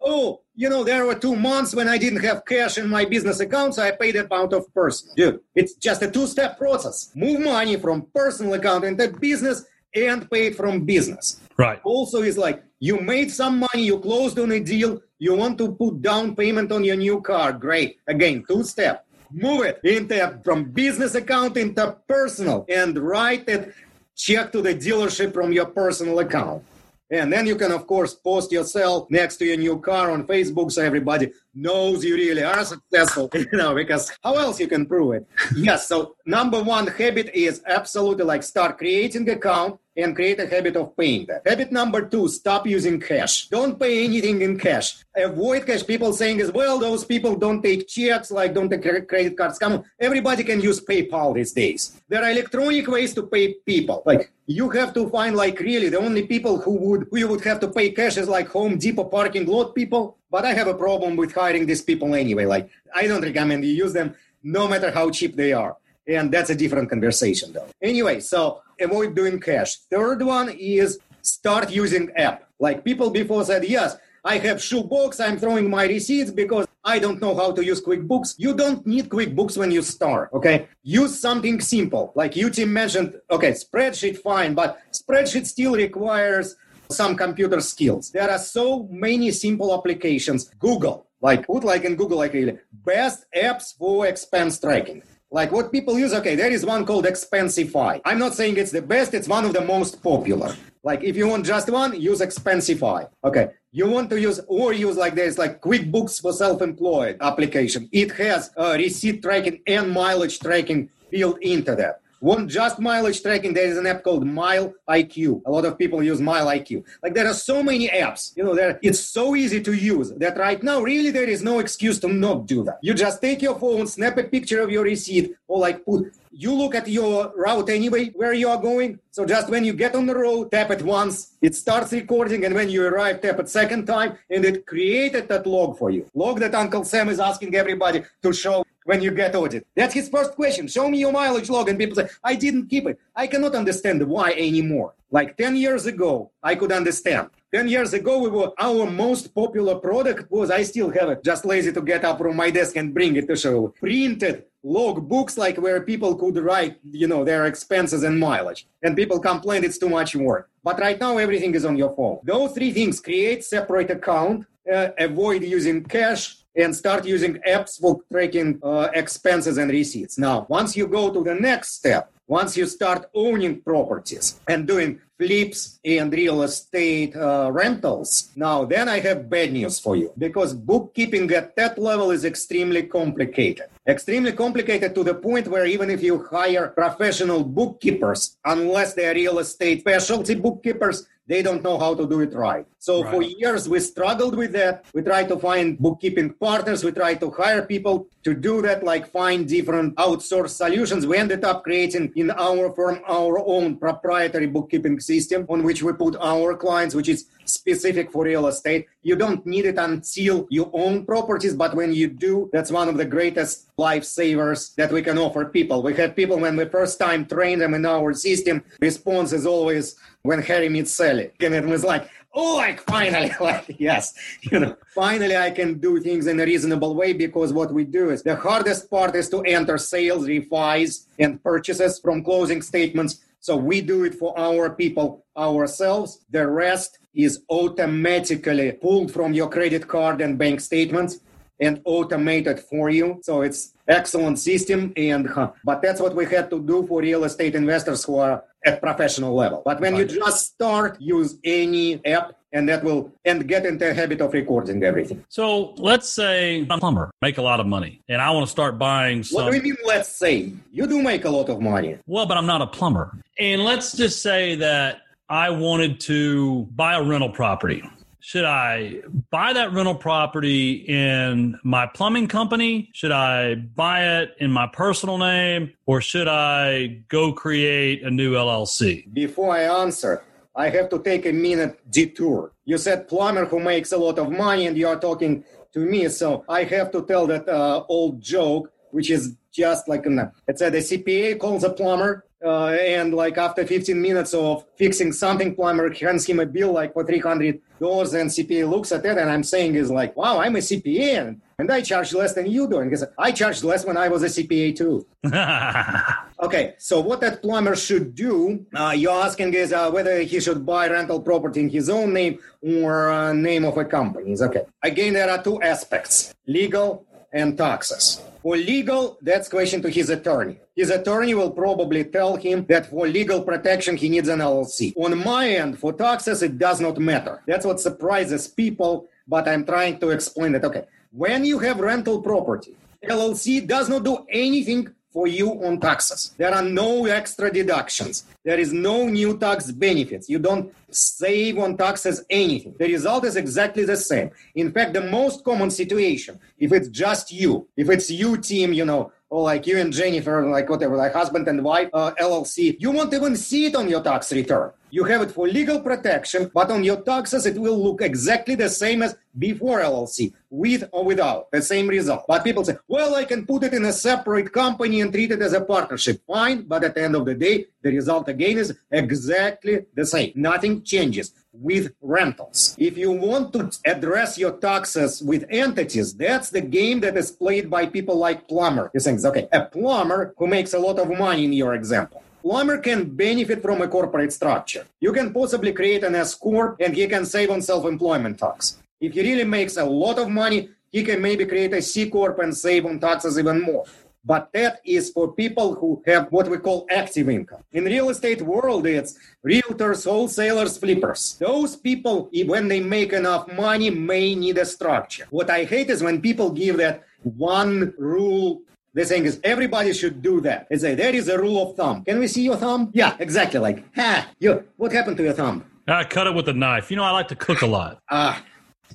[0.00, 3.40] Oh, you know, there were two months when I didn't have cash in my business
[3.40, 5.14] account, so I paid it out of personal.
[5.14, 7.10] Dude, it's just a two step process.
[7.14, 11.40] Move money from personal account into business and pay it from business.
[11.58, 11.80] Right.
[11.84, 15.72] Also, is like you made some money, you closed on a deal, you want to
[15.72, 17.52] put down payment on your new car.
[17.52, 17.98] Great.
[18.06, 19.05] Again, two step.
[19.30, 23.74] Move it into from business account into personal and write it
[24.16, 26.64] check to the dealership from your personal account.
[27.08, 30.72] And then you can, of course, post yourself next to your new car on Facebook
[30.72, 35.14] so everybody knows you really are successful, you know, because how else you can prove
[35.14, 35.28] it?
[35.56, 40.76] yes, so number one habit is absolutely like start creating account and create a habit
[40.76, 41.46] of paying that.
[41.46, 43.48] Habit number two, stop using cash.
[43.48, 45.04] Don't pay anything in cash.
[45.16, 45.86] Avoid cash.
[45.86, 49.58] People saying as well, those people don't take checks, like don't take credit cards.
[49.58, 52.00] Come on, everybody can use PayPal these days.
[52.08, 54.02] There are electronic ways to pay people.
[54.04, 57.44] Like you have to find like really the only people who would who you would
[57.44, 60.18] have to pay cash is like Home Depot parking lot people.
[60.30, 62.44] But I have a problem with hiring these people anyway.
[62.44, 65.76] Like I don't recommend you use them no matter how cheap they are.
[66.08, 67.68] And that's a different conversation though.
[67.82, 69.76] Anyway, so avoid doing cash.
[69.90, 72.48] Third one is start using app.
[72.58, 77.20] Like people before said, yes, I have shoebox, I'm throwing my receipts because I don't
[77.20, 78.34] know how to use QuickBooks.
[78.38, 80.68] You don't need QuickBooks when you start, okay?
[80.82, 82.12] Use something simple.
[82.14, 86.56] Like you Tim mentioned, okay, spreadsheet fine, but spreadsheet still requires
[86.90, 88.10] some computer skills.
[88.10, 90.50] There are so many simple applications.
[90.58, 95.02] Google, like put like in Google, like really best apps for expense tracking.
[95.30, 98.00] Like what people use, okay, there is one called Expensify.
[98.04, 100.54] I'm not saying it's the best, it's one of the most popular.
[100.84, 103.08] Like if you want just one, use Expensify.
[103.24, 103.50] Okay.
[103.72, 107.88] You want to use or use like this, like QuickBooks for self-employed application.
[107.92, 113.54] It has uh, receipt tracking and mileage tracking built into that want just mileage tracking,
[113.54, 115.42] there is an app called Mile IQ.
[115.46, 116.84] A lot of people use MileIQ.
[117.02, 120.36] Like there are so many apps, you know, there it's so easy to use that
[120.36, 122.78] right now really there is no excuse to not do that.
[122.82, 126.52] You just take your phone, snap a picture of your receipt, or like put you
[126.52, 128.98] look at your route anyway, where you are going.
[129.10, 132.54] So just when you get on the road, tap it once, it starts recording, and
[132.54, 136.04] when you arrive, tap it second time, and it created that log for you.
[136.14, 139.66] Log that Uncle Sam is asking everybody to show when you get audit.
[139.74, 140.68] That's his first question.
[140.68, 141.68] Show me your mileage log.
[141.68, 143.00] And people say, I didn't keep it.
[143.16, 144.92] I cannot understand why anymore.
[145.10, 147.30] Like 10 years ago, I could understand.
[147.56, 151.46] 10 years ago, we were our most popular product was I still have it, just
[151.46, 153.68] lazy to get up from my desk and bring it to show.
[153.80, 158.66] Printed log books like where people could write, you know, their expenses and mileage.
[158.82, 160.50] And people complained it's too much work.
[160.62, 162.18] But right now everything is on your phone.
[162.24, 168.02] Those three things create separate account, uh, avoid using cash, and start using apps for
[168.12, 170.18] tracking uh, expenses and receipts.
[170.18, 175.00] Now, once you go to the next step, once you start owning properties and doing
[175.18, 180.52] flips and real estate uh, rentals, now then I have bad news for you because
[180.52, 183.68] bookkeeping at that level is extremely complicated.
[183.88, 189.14] Extremely complicated to the point where even if you hire professional bookkeepers, unless they are
[189.14, 192.66] real estate specialty bookkeepers, they don't know how to do it right.
[192.78, 193.12] So right.
[193.12, 194.84] for years we struggled with that.
[194.94, 196.84] We tried to find bookkeeping partners.
[196.84, 201.06] We tried to hire people to do that, like find different outsourced solutions.
[201.06, 205.92] We ended up creating in our firm our own proprietary bookkeeping system on which we
[205.92, 208.86] put our clients, which is specific for real estate.
[209.02, 212.96] You don't need it until you own properties, but when you do, that's one of
[212.96, 215.82] the greatest lifesavers that we can offer people.
[215.82, 219.96] We had people when we first time trained them in our system, response is always
[220.22, 221.30] when Harry meets Sally.
[221.40, 226.00] And it was like, oh, like finally, like, yes, you know, finally I can do
[226.00, 229.42] things in a reasonable way because what we do is the hardest part is to
[229.42, 233.20] enter sales, refis, and purchases from closing statements.
[233.40, 236.24] So we do it for our people ourselves.
[236.30, 241.20] The rest is automatically pulled from your credit card and bank statements
[241.60, 243.20] and automated for you.
[243.22, 244.92] So it's excellent system.
[244.96, 245.28] And
[245.64, 249.34] but that's what we had to do for real estate investors who are at professional
[249.34, 249.62] level.
[249.64, 250.10] But when right.
[250.10, 254.32] you just start, use any app and that will and get into a habit of
[254.32, 255.24] recording everything.
[255.28, 258.50] So let's say I'm a plumber, make a lot of money, and I want to
[258.50, 259.44] start buying some.
[259.44, 259.76] What do you mean?
[259.84, 261.98] Let's say you do make a lot of money.
[262.06, 266.94] Well, but I'm not a plumber, and let's just say that I wanted to buy
[266.94, 267.82] a rental property
[268.26, 272.90] should I buy that rental property in my plumbing company?
[272.92, 275.74] Should I buy it in my personal name?
[275.86, 279.14] Or should I go create a new LLC?
[279.14, 280.24] Before I answer,
[280.56, 282.50] I have to take a minute detour.
[282.64, 286.08] You said plumber who makes a lot of money and you are talking to me.
[286.08, 290.62] So I have to tell that uh, old joke, which is just like an, it's
[290.62, 295.92] a CPA calls a plumber uh, and like after 15 minutes of fixing something, plumber
[295.92, 299.42] hands him a bill like for 300 dollars, and CPA looks at it, and I'm
[299.42, 302.78] saying is like, wow, I'm a CPA, and, and I charge less than you do.
[302.78, 305.06] And said, I charged less when I was a CPA too.
[306.46, 310.64] okay, so what that plumber should do, uh, you're asking is uh, whether he should
[310.64, 314.36] buy rental property in his own name or uh, name of a company.
[314.40, 314.62] Okay.
[314.82, 318.22] Again, there are two aspects: legal and taxes.
[318.42, 320.58] For legal, that's question to his attorney.
[320.74, 324.92] His attorney will probably tell him that for legal protection he needs an LLC.
[324.96, 327.42] On my end, for taxes, it does not matter.
[327.46, 330.64] That's what surprises people, but I'm trying to explain it.
[330.64, 336.34] Okay, when you have rental property, LLC does not do anything for you on taxes.
[336.36, 338.26] There are no extra deductions.
[338.44, 340.28] There is no new tax benefits.
[340.28, 342.74] You don't save on taxes anything.
[342.78, 344.30] The result is exactly the same.
[344.56, 348.84] In fact, the most common situation, if it's just you, if it's you Tim, you
[348.84, 352.90] know, or like you and Jennifer, like whatever, like husband and wife uh, LLC, you
[352.90, 354.70] won't even see it on your tax return.
[354.90, 358.68] You have it for legal protection, but on your taxes, it will look exactly the
[358.68, 362.24] same as before LLC, with or without, the same result.
[362.28, 365.42] But people say, well, I can put it in a separate company and treat it
[365.42, 366.22] as a partnership.
[366.26, 370.32] Fine, but at the end of the day, the result again is exactly the same.
[370.36, 372.74] Nothing changes with rentals.
[372.78, 377.70] If you want to address your taxes with entities, that's the game that is played
[377.70, 378.90] by people like plumber.
[378.94, 382.22] You think, okay, a plumber who makes a lot of money in your example.
[382.42, 384.86] Plumber can benefit from a corporate structure.
[385.00, 388.78] You can possibly create an S corp and he can save on self-employment tax.
[389.00, 392.38] If he really makes a lot of money, he can maybe create a C corp
[392.38, 393.84] and save on taxes even more
[394.26, 397.62] but that is for people who have what we call active income.
[397.72, 401.36] In real estate world, it's realtors, wholesalers, flippers.
[401.38, 405.26] Those people, when they make enough money, may need a structure.
[405.30, 408.62] What I hate is when people give that one rule
[408.94, 410.70] the thing is everybody should do that.
[410.70, 412.02] They say there is a rule of thumb.
[412.02, 412.90] Can we see your thumb?
[412.94, 413.60] Yeah, exactly.
[413.60, 415.66] Like, ha, you, what happened to your thumb?
[415.86, 416.90] I cut it with a knife.
[416.90, 417.98] You know, I like to cook a lot.
[418.10, 418.42] Ah,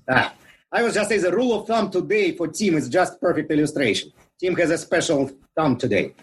[0.10, 0.34] ah.
[0.72, 4.12] I was just saying the rule of thumb today for Tim is just perfect illustration.
[4.41, 6.15] Tim has a special thumb today.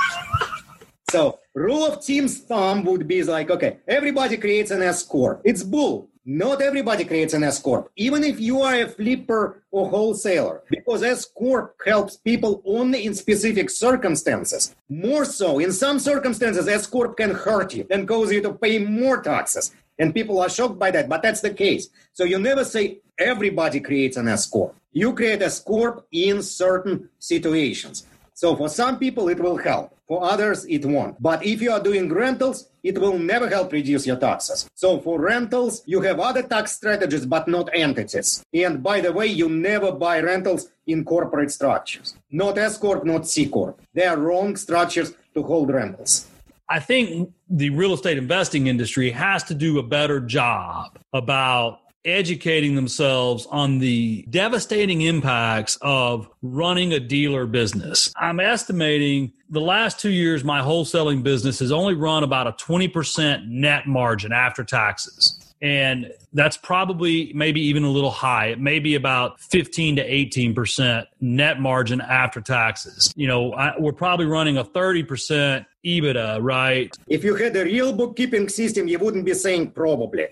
[1.10, 5.42] so rule of Tim's thumb would be like, okay, everybody creates an S corp.
[5.44, 6.08] It's bull.
[6.26, 11.02] Not everybody creates an S corp, even if you are a flipper or wholesaler, because
[11.02, 14.74] S corp helps people only in specific circumstances.
[14.88, 18.78] More so, in some circumstances, S corp can hurt you and cause you to pay
[18.78, 19.74] more taxes.
[19.98, 21.90] And people are shocked by that, but that's the case.
[22.14, 24.74] So you never say everybody creates an S corp.
[24.92, 28.06] You create a corp in certain situations.
[28.34, 29.96] So for some people, it will help.
[30.08, 31.22] For others, it won't.
[31.22, 34.68] But if you are doing rentals, it will never help reduce your taxes.
[34.74, 38.44] So for rentals, you have other tax strategies, but not entities.
[38.52, 42.16] And by the way, you never buy rentals in corporate structures.
[42.30, 43.80] Not S Corp, not C Corp.
[43.94, 46.26] They are wrong structures to hold rentals.
[46.68, 52.74] I think the real estate investing industry has to do a better job about educating
[52.74, 58.12] themselves on the devastating impacts of running a dealer business.
[58.16, 63.46] I'm estimating the last two years, my wholesaling business has only run about a 20%
[63.46, 65.40] net margin after taxes.
[65.62, 68.48] And that's probably maybe even a little high.
[68.48, 73.12] It may be about 15 to 18% net margin after taxes.
[73.16, 76.96] You know, I, we're probably running a 30% EBITDA, right?
[77.06, 80.26] If you had a real bookkeeping system, you wouldn't be saying probably.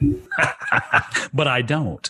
[1.34, 2.08] but I don't.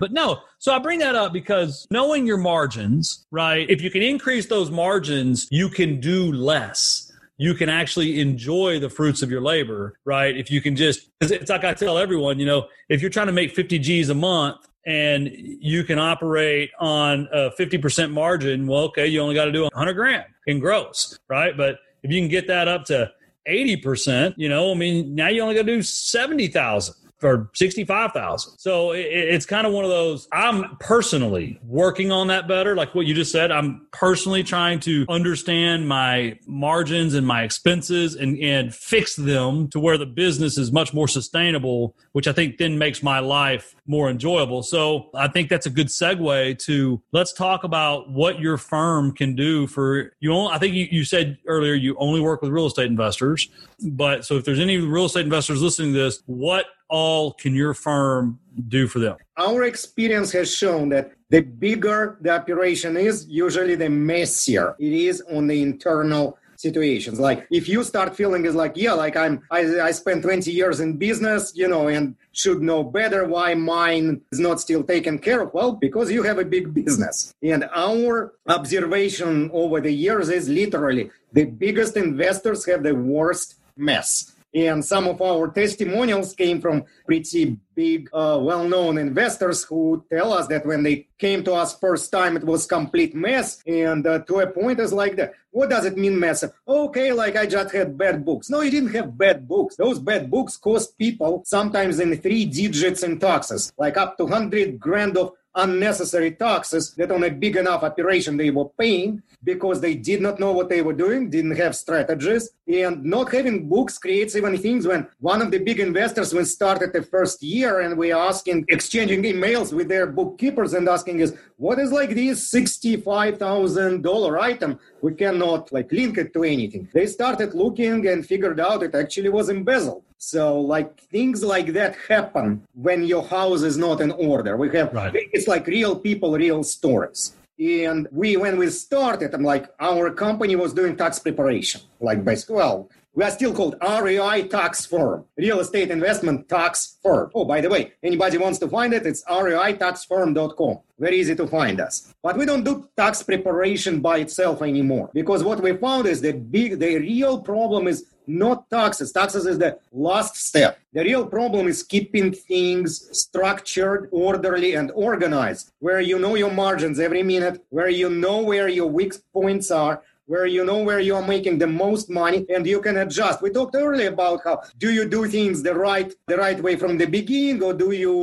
[0.00, 3.68] but no, so I bring that up because knowing your margins, right?
[3.68, 8.88] If you can increase those margins, you can do less you can actually enjoy the
[8.88, 10.36] fruits of your labor, right?
[10.36, 13.32] If you can just, it's like I tell everyone, you know, if you're trying to
[13.32, 19.08] make 50 G's a month and you can operate on a 50% margin, well, okay,
[19.08, 21.56] you only got to do 100 grand in gross, right?
[21.56, 23.10] But if you can get that up to
[23.48, 28.58] 80%, you know, I mean, now you only got to do 70,000 for 65,000.
[28.58, 32.96] So it, it's kind of one of those I'm personally working on that better like
[32.96, 33.52] what you just said.
[33.52, 39.78] I'm personally trying to understand my margins and my expenses and and fix them to
[39.78, 44.10] where the business is much more sustainable, which I think then makes my life more
[44.10, 44.64] enjoyable.
[44.64, 49.36] So I think that's a good segue to let's talk about what your firm can
[49.36, 50.32] do for you.
[50.32, 53.48] Only, I think you, you said earlier you only work with real estate investors,
[53.80, 57.74] but so if there's any real estate investors listening to this, what all can your
[57.74, 59.16] firm do for them?
[59.38, 65.22] Our experience has shown that the bigger the operation is, usually the messier it is
[65.32, 67.18] on the internal situations.
[67.18, 70.78] Like if you start feeling is like yeah like i'm I, I spent 20 years
[70.78, 75.40] in business you know and should know better why mine is not still taken care
[75.42, 77.34] of well because you have a big business.
[77.42, 84.31] And our observation over the years is literally the biggest investors have the worst mess
[84.54, 90.32] and some of our testimonials came from pretty big, uh, well known investors who tell
[90.32, 93.62] us that when they came to us first time, it was complete mess.
[93.66, 95.34] And uh, to a point, is like that.
[95.50, 96.44] What does it mean, mess?
[96.66, 98.50] Okay, like I just had bad books.
[98.50, 99.76] No, you didn't have bad books.
[99.76, 104.78] Those bad books cost people sometimes in three digits in taxes, like up to 100
[104.78, 109.94] grand of unnecessary taxes that on a big enough operation they were paying because they
[109.94, 114.36] did not know what they were doing, didn't have strategies, and not having books creates
[114.36, 118.12] even things when one of the big investors when started the first year and we
[118.12, 124.40] are asking, exchanging emails with their bookkeepers and asking is, what is like this $65,000
[124.40, 124.78] item?
[125.00, 126.88] We cannot like link it to anything.
[126.92, 130.04] They started looking and figured out it actually was embezzled.
[130.18, 134.56] So like things like that happen when your house is not in order.
[134.56, 135.12] We have, right.
[135.32, 137.34] it's like real people, real stories.
[137.58, 142.56] And we, when we started, I'm like, our company was doing tax preparation, like basically,
[142.56, 147.30] well, we are still called REI tax firm, real estate investment tax firm.
[147.34, 150.78] Oh, by the way, anybody wants to find it, it's reitaxfirm.com.
[150.98, 152.14] Very easy to find us.
[152.22, 156.32] But we don't do tax preparation by itself anymore because what we found is the
[156.32, 159.12] big, the real problem is not taxes.
[159.12, 160.78] Taxes is the last step.
[160.92, 167.00] The real problem is keeping things structured, orderly, and organized, where you know your margins
[167.00, 170.02] every minute, where you know where your weak points are,
[170.32, 173.42] where you know where you are making the most money and you can adjust.
[173.42, 176.92] We talked earlier about how do you do things the right the right way from
[176.96, 178.14] the beginning or do you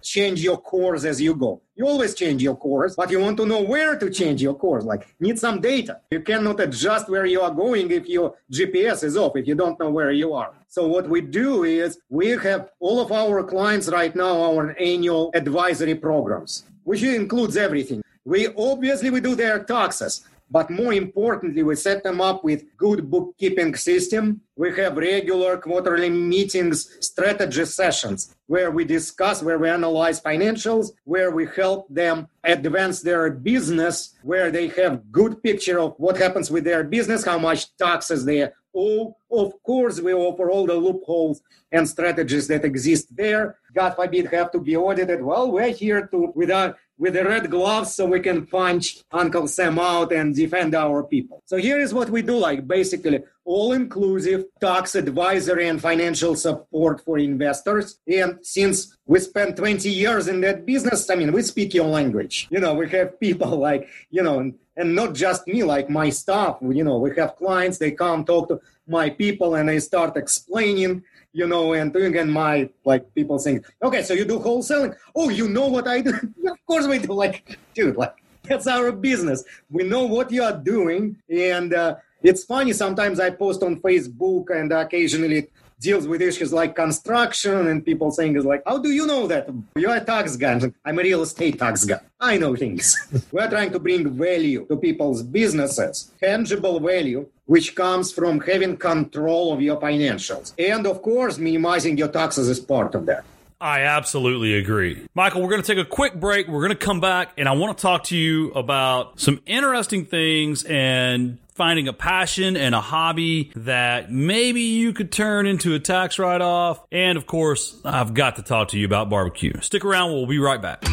[0.00, 1.60] change your course as you go.
[1.74, 4.84] You always change your course, but you want to know where to change your course.
[4.84, 5.94] Like, need some data.
[6.12, 9.76] You cannot adjust where you are going if your GPS is off, if you don't
[9.80, 10.50] know where you are.
[10.68, 15.24] So, what we do is we have all of our clients right now, our annual
[15.34, 16.52] advisory programs,
[16.84, 18.00] which includes everything.
[18.24, 20.12] We obviously we do their taxes.
[20.50, 24.40] But more importantly, we set them up with good bookkeeping system.
[24.54, 31.30] We have regular quarterly meetings, strategy sessions where we discuss, where we analyze financials, where
[31.32, 36.64] we help them advance their business, where they have good picture of what happens with
[36.64, 39.16] their business, how much taxes they owe.
[39.30, 41.42] Of course, we offer all the loopholes
[41.72, 43.58] and strategies that exist there.
[43.74, 45.22] God forbid have to be audited.
[45.22, 49.78] Well, we're here to without with the red gloves so we can punch Uncle Sam
[49.78, 51.42] out and defend our people.
[51.44, 57.00] So here is what we do like basically all inclusive tax advisory and financial support
[57.04, 58.00] for investors.
[58.06, 62.48] And since we spent 20 years in that business, I mean, we speak your language.
[62.50, 66.58] You know, we have people like, you know, and not just me, like my staff,
[66.60, 71.02] you know, we have clients, they come talk to my people and they start explaining
[71.36, 74.96] you know, and doing and my like people saying, okay, so you do wholesaling?
[75.14, 76.14] Oh, you know what I do?
[76.54, 77.12] of course we do.
[77.12, 79.44] Like, dude, like that's our business.
[79.70, 82.72] We know what you are doing, and uh, it's funny.
[82.72, 88.10] Sometimes I post on Facebook, and occasionally it deals with issues like construction and people
[88.10, 89.46] saying is like, how do you know that?
[89.76, 90.58] You're a tax guy.
[90.86, 92.00] I'm a real estate tax guy.
[92.18, 92.96] I know things.
[93.32, 99.52] We're trying to bring value to people's businesses, tangible value, which comes from having control
[99.52, 100.52] of your financials.
[100.58, 103.24] And of course, minimizing your taxes is part of that.
[103.60, 105.06] I absolutely agree.
[105.14, 106.46] Michael, we're going to take a quick break.
[106.46, 110.04] We're going to come back and I want to talk to you about some interesting
[110.04, 115.80] things and finding a passion and a hobby that maybe you could turn into a
[115.80, 116.84] tax write off.
[116.92, 119.58] And of course, I've got to talk to you about barbecue.
[119.62, 120.84] Stick around, we'll be right back.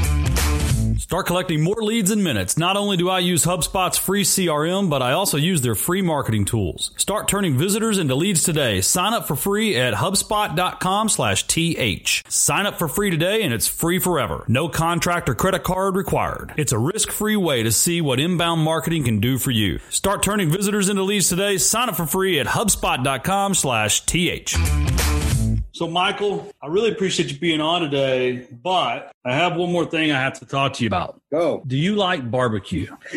[1.03, 2.57] Start collecting more leads in minutes.
[2.57, 6.45] Not only do I use HubSpot's free CRM, but I also use their free marketing
[6.45, 6.91] tools.
[6.95, 8.79] Start turning visitors into leads today.
[8.79, 12.23] Sign up for free at HubSpot.com slash TH.
[12.29, 14.45] Sign up for free today and it's free forever.
[14.47, 16.53] No contract or credit card required.
[16.55, 19.79] It's a risk-free way to see what inbound marketing can do for you.
[19.89, 21.57] Start turning visitors into leads today.
[21.57, 24.55] Sign up for free at HubSpot.com slash TH.
[25.75, 30.11] So, Michael, I really appreciate you being on today, but I have one more thing
[30.11, 31.19] I have to talk to you about.
[31.31, 31.63] Go.
[31.65, 32.95] Do you like barbecue?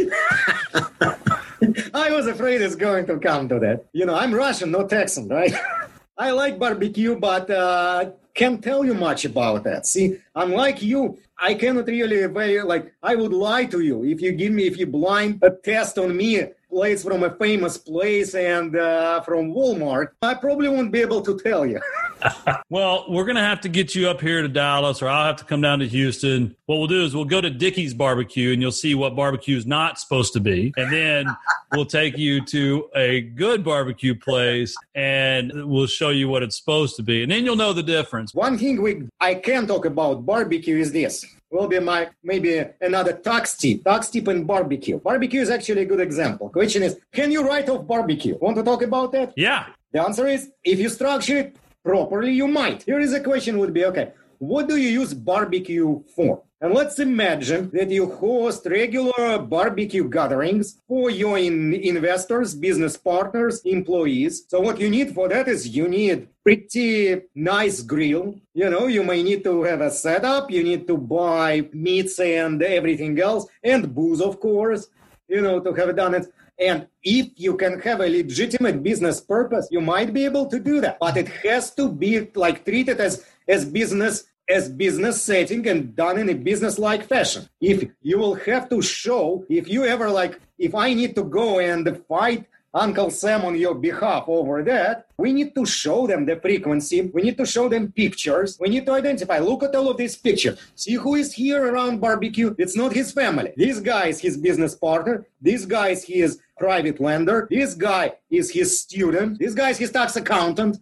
[1.93, 3.85] I was afraid it's going to come to that.
[3.93, 5.53] You know, I'm Russian, no Texan, right?
[6.17, 9.85] I like barbecue, but uh, can't tell you much about that.
[9.85, 12.27] See, unlike you, I cannot really
[12.63, 12.95] like.
[13.03, 16.17] I would lie to you if you give me if you blind a test on
[16.17, 16.41] me
[16.77, 20.09] plates from a famous place and uh, from Walmart.
[20.21, 21.81] I probably won't be able to tell you.
[22.69, 25.37] well, we're going to have to get you up here to Dallas, or I'll have
[25.37, 26.55] to come down to Houston.
[26.67, 29.65] What we'll do is we'll go to Dickey's Barbecue, and you'll see what barbecue is
[29.65, 31.35] not supposed to be, and then
[31.73, 36.95] we'll take you to a good barbecue place, and we'll show you what it's supposed
[36.97, 38.35] to be, and then you'll know the difference.
[38.35, 41.25] One thing we I can talk about barbecue is this
[41.57, 44.99] will be my maybe another tax tip tax tip in barbecue.
[44.99, 46.49] Barbecue is actually a good example.
[46.51, 48.37] Question is can you write off barbecue?
[48.41, 49.33] Want to talk about that?
[49.37, 49.67] Yeah.
[49.93, 52.83] The answer is if you structure it properly, you might.
[52.83, 56.43] Here is a question would be, okay, what do you use barbecue for?
[56.61, 63.61] And let's imagine that you host regular barbecue gatherings for your in- investors, business partners,
[63.67, 64.47] employees.
[64.49, 68.41] So what you need for that is you need pretty nice grill.
[68.55, 70.51] You know, you may need to have a setup.
[70.51, 74.89] You need to buy meats and everything else and booze, of course,
[75.29, 76.27] you know, to have done it.
[76.59, 80.81] And if you can have a legitimate business purpose, you might be able to do
[80.81, 80.99] that.
[80.99, 86.19] But it has to be like treated as, as business as business setting and done
[86.19, 87.49] in a business like fashion.
[87.61, 91.59] If you will have to show, if you ever like, if I need to go
[91.59, 96.37] and fight Uncle Sam on your behalf over that, we need to show them the
[96.37, 97.11] frequency.
[97.13, 98.59] We need to show them pictures.
[98.61, 99.39] We need to identify.
[99.39, 100.61] Look at all of these pictures.
[100.75, 102.55] See who is here around barbecue.
[102.59, 103.53] It's not his family.
[103.57, 105.27] This guy is his business partner.
[105.41, 107.49] This guy is his private lender.
[107.51, 109.39] This guy is his student.
[109.39, 110.77] This guy is his tax accountant.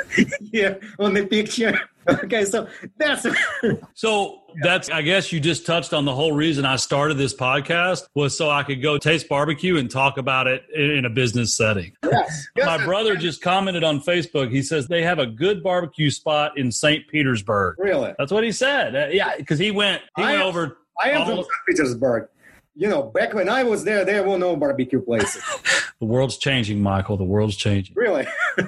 [0.52, 1.78] here on the picture.
[2.24, 3.26] okay, so that's
[3.94, 8.02] so that's I guess you just touched on the whole reason I started this podcast
[8.14, 11.92] was so I could go taste barbecue and talk about it in a business setting.
[12.02, 12.46] Yes.
[12.56, 14.50] My brother just commented on Facebook.
[14.50, 17.06] He says they have a good barbecue spot in St.
[17.08, 17.76] Petersburg.
[17.78, 18.12] Really?
[18.18, 18.96] That's what he said.
[18.96, 20.78] Uh, yeah, because he went he I went am, over.
[21.02, 21.48] I am from St.
[21.68, 22.28] Petersburg
[22.74, 25.42] you know, back when I was there, there were no barbecue places.
[26.00, 27.16] the world's changing, Michael.
[27.16, 27.94] The world's changing.
[27.96, 28.26] Really?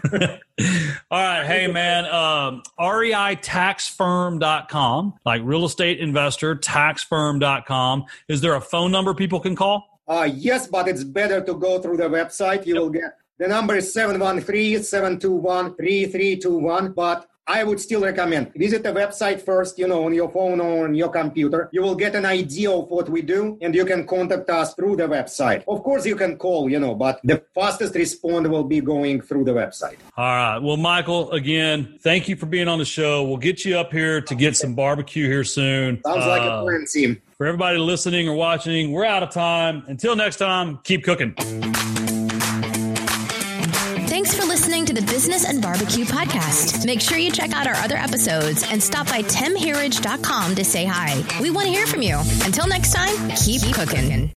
[1.11, 1.45] All right.
[1.45, 2.07] Hey, man.
[2.07, 8.05] Um, REITaxFirm.com, like real estate investor, taxfirm.com.
[8.29, 10.01] Is there a phone number people can call?
[10.07, 12.67] Uh, yes, but it's better to go through the website.
[12.67, 12.83] You yep.
[12.83, 16.93] will get the number is 713 721 3321.
[16.93, 20.85] But I would still recommend visit the website first, you know, on your phone or
[20.85, 21.69] on your computer.
[21.73, 24.97] You will get an idea of what we do and you can contact us through
[24.97, 25.63] the website.
[25.69, 29.45] Of course, you can call, you know, but the fastest response will be going through
[29.45, 29.97] the website.
[30.17, 30.59] All right.
[30.59, 33.25] Well, Michael, again, thank you for being on the show.
[33.25, 36.01] We'll get you up here to get some barbecue here soon.
[36.05, 37.21] Sounds uh, like a uh, plan, Tim.
[37.37, 39.85] For everybody listening or watching, we're out of time.
[39.87, 41.35] Until next time, keep cooking.
[45.65, 46.85] Barbecue Podcast.
[46.85, 51.25] Make sure you check out our other episodes and stop by timherridge.com to say hi.
[51.41, 52.19] We want to hear from you.
[52.45, 54.03] Until next time, keep, keep cooking.
[54.03, 54.31] cooking.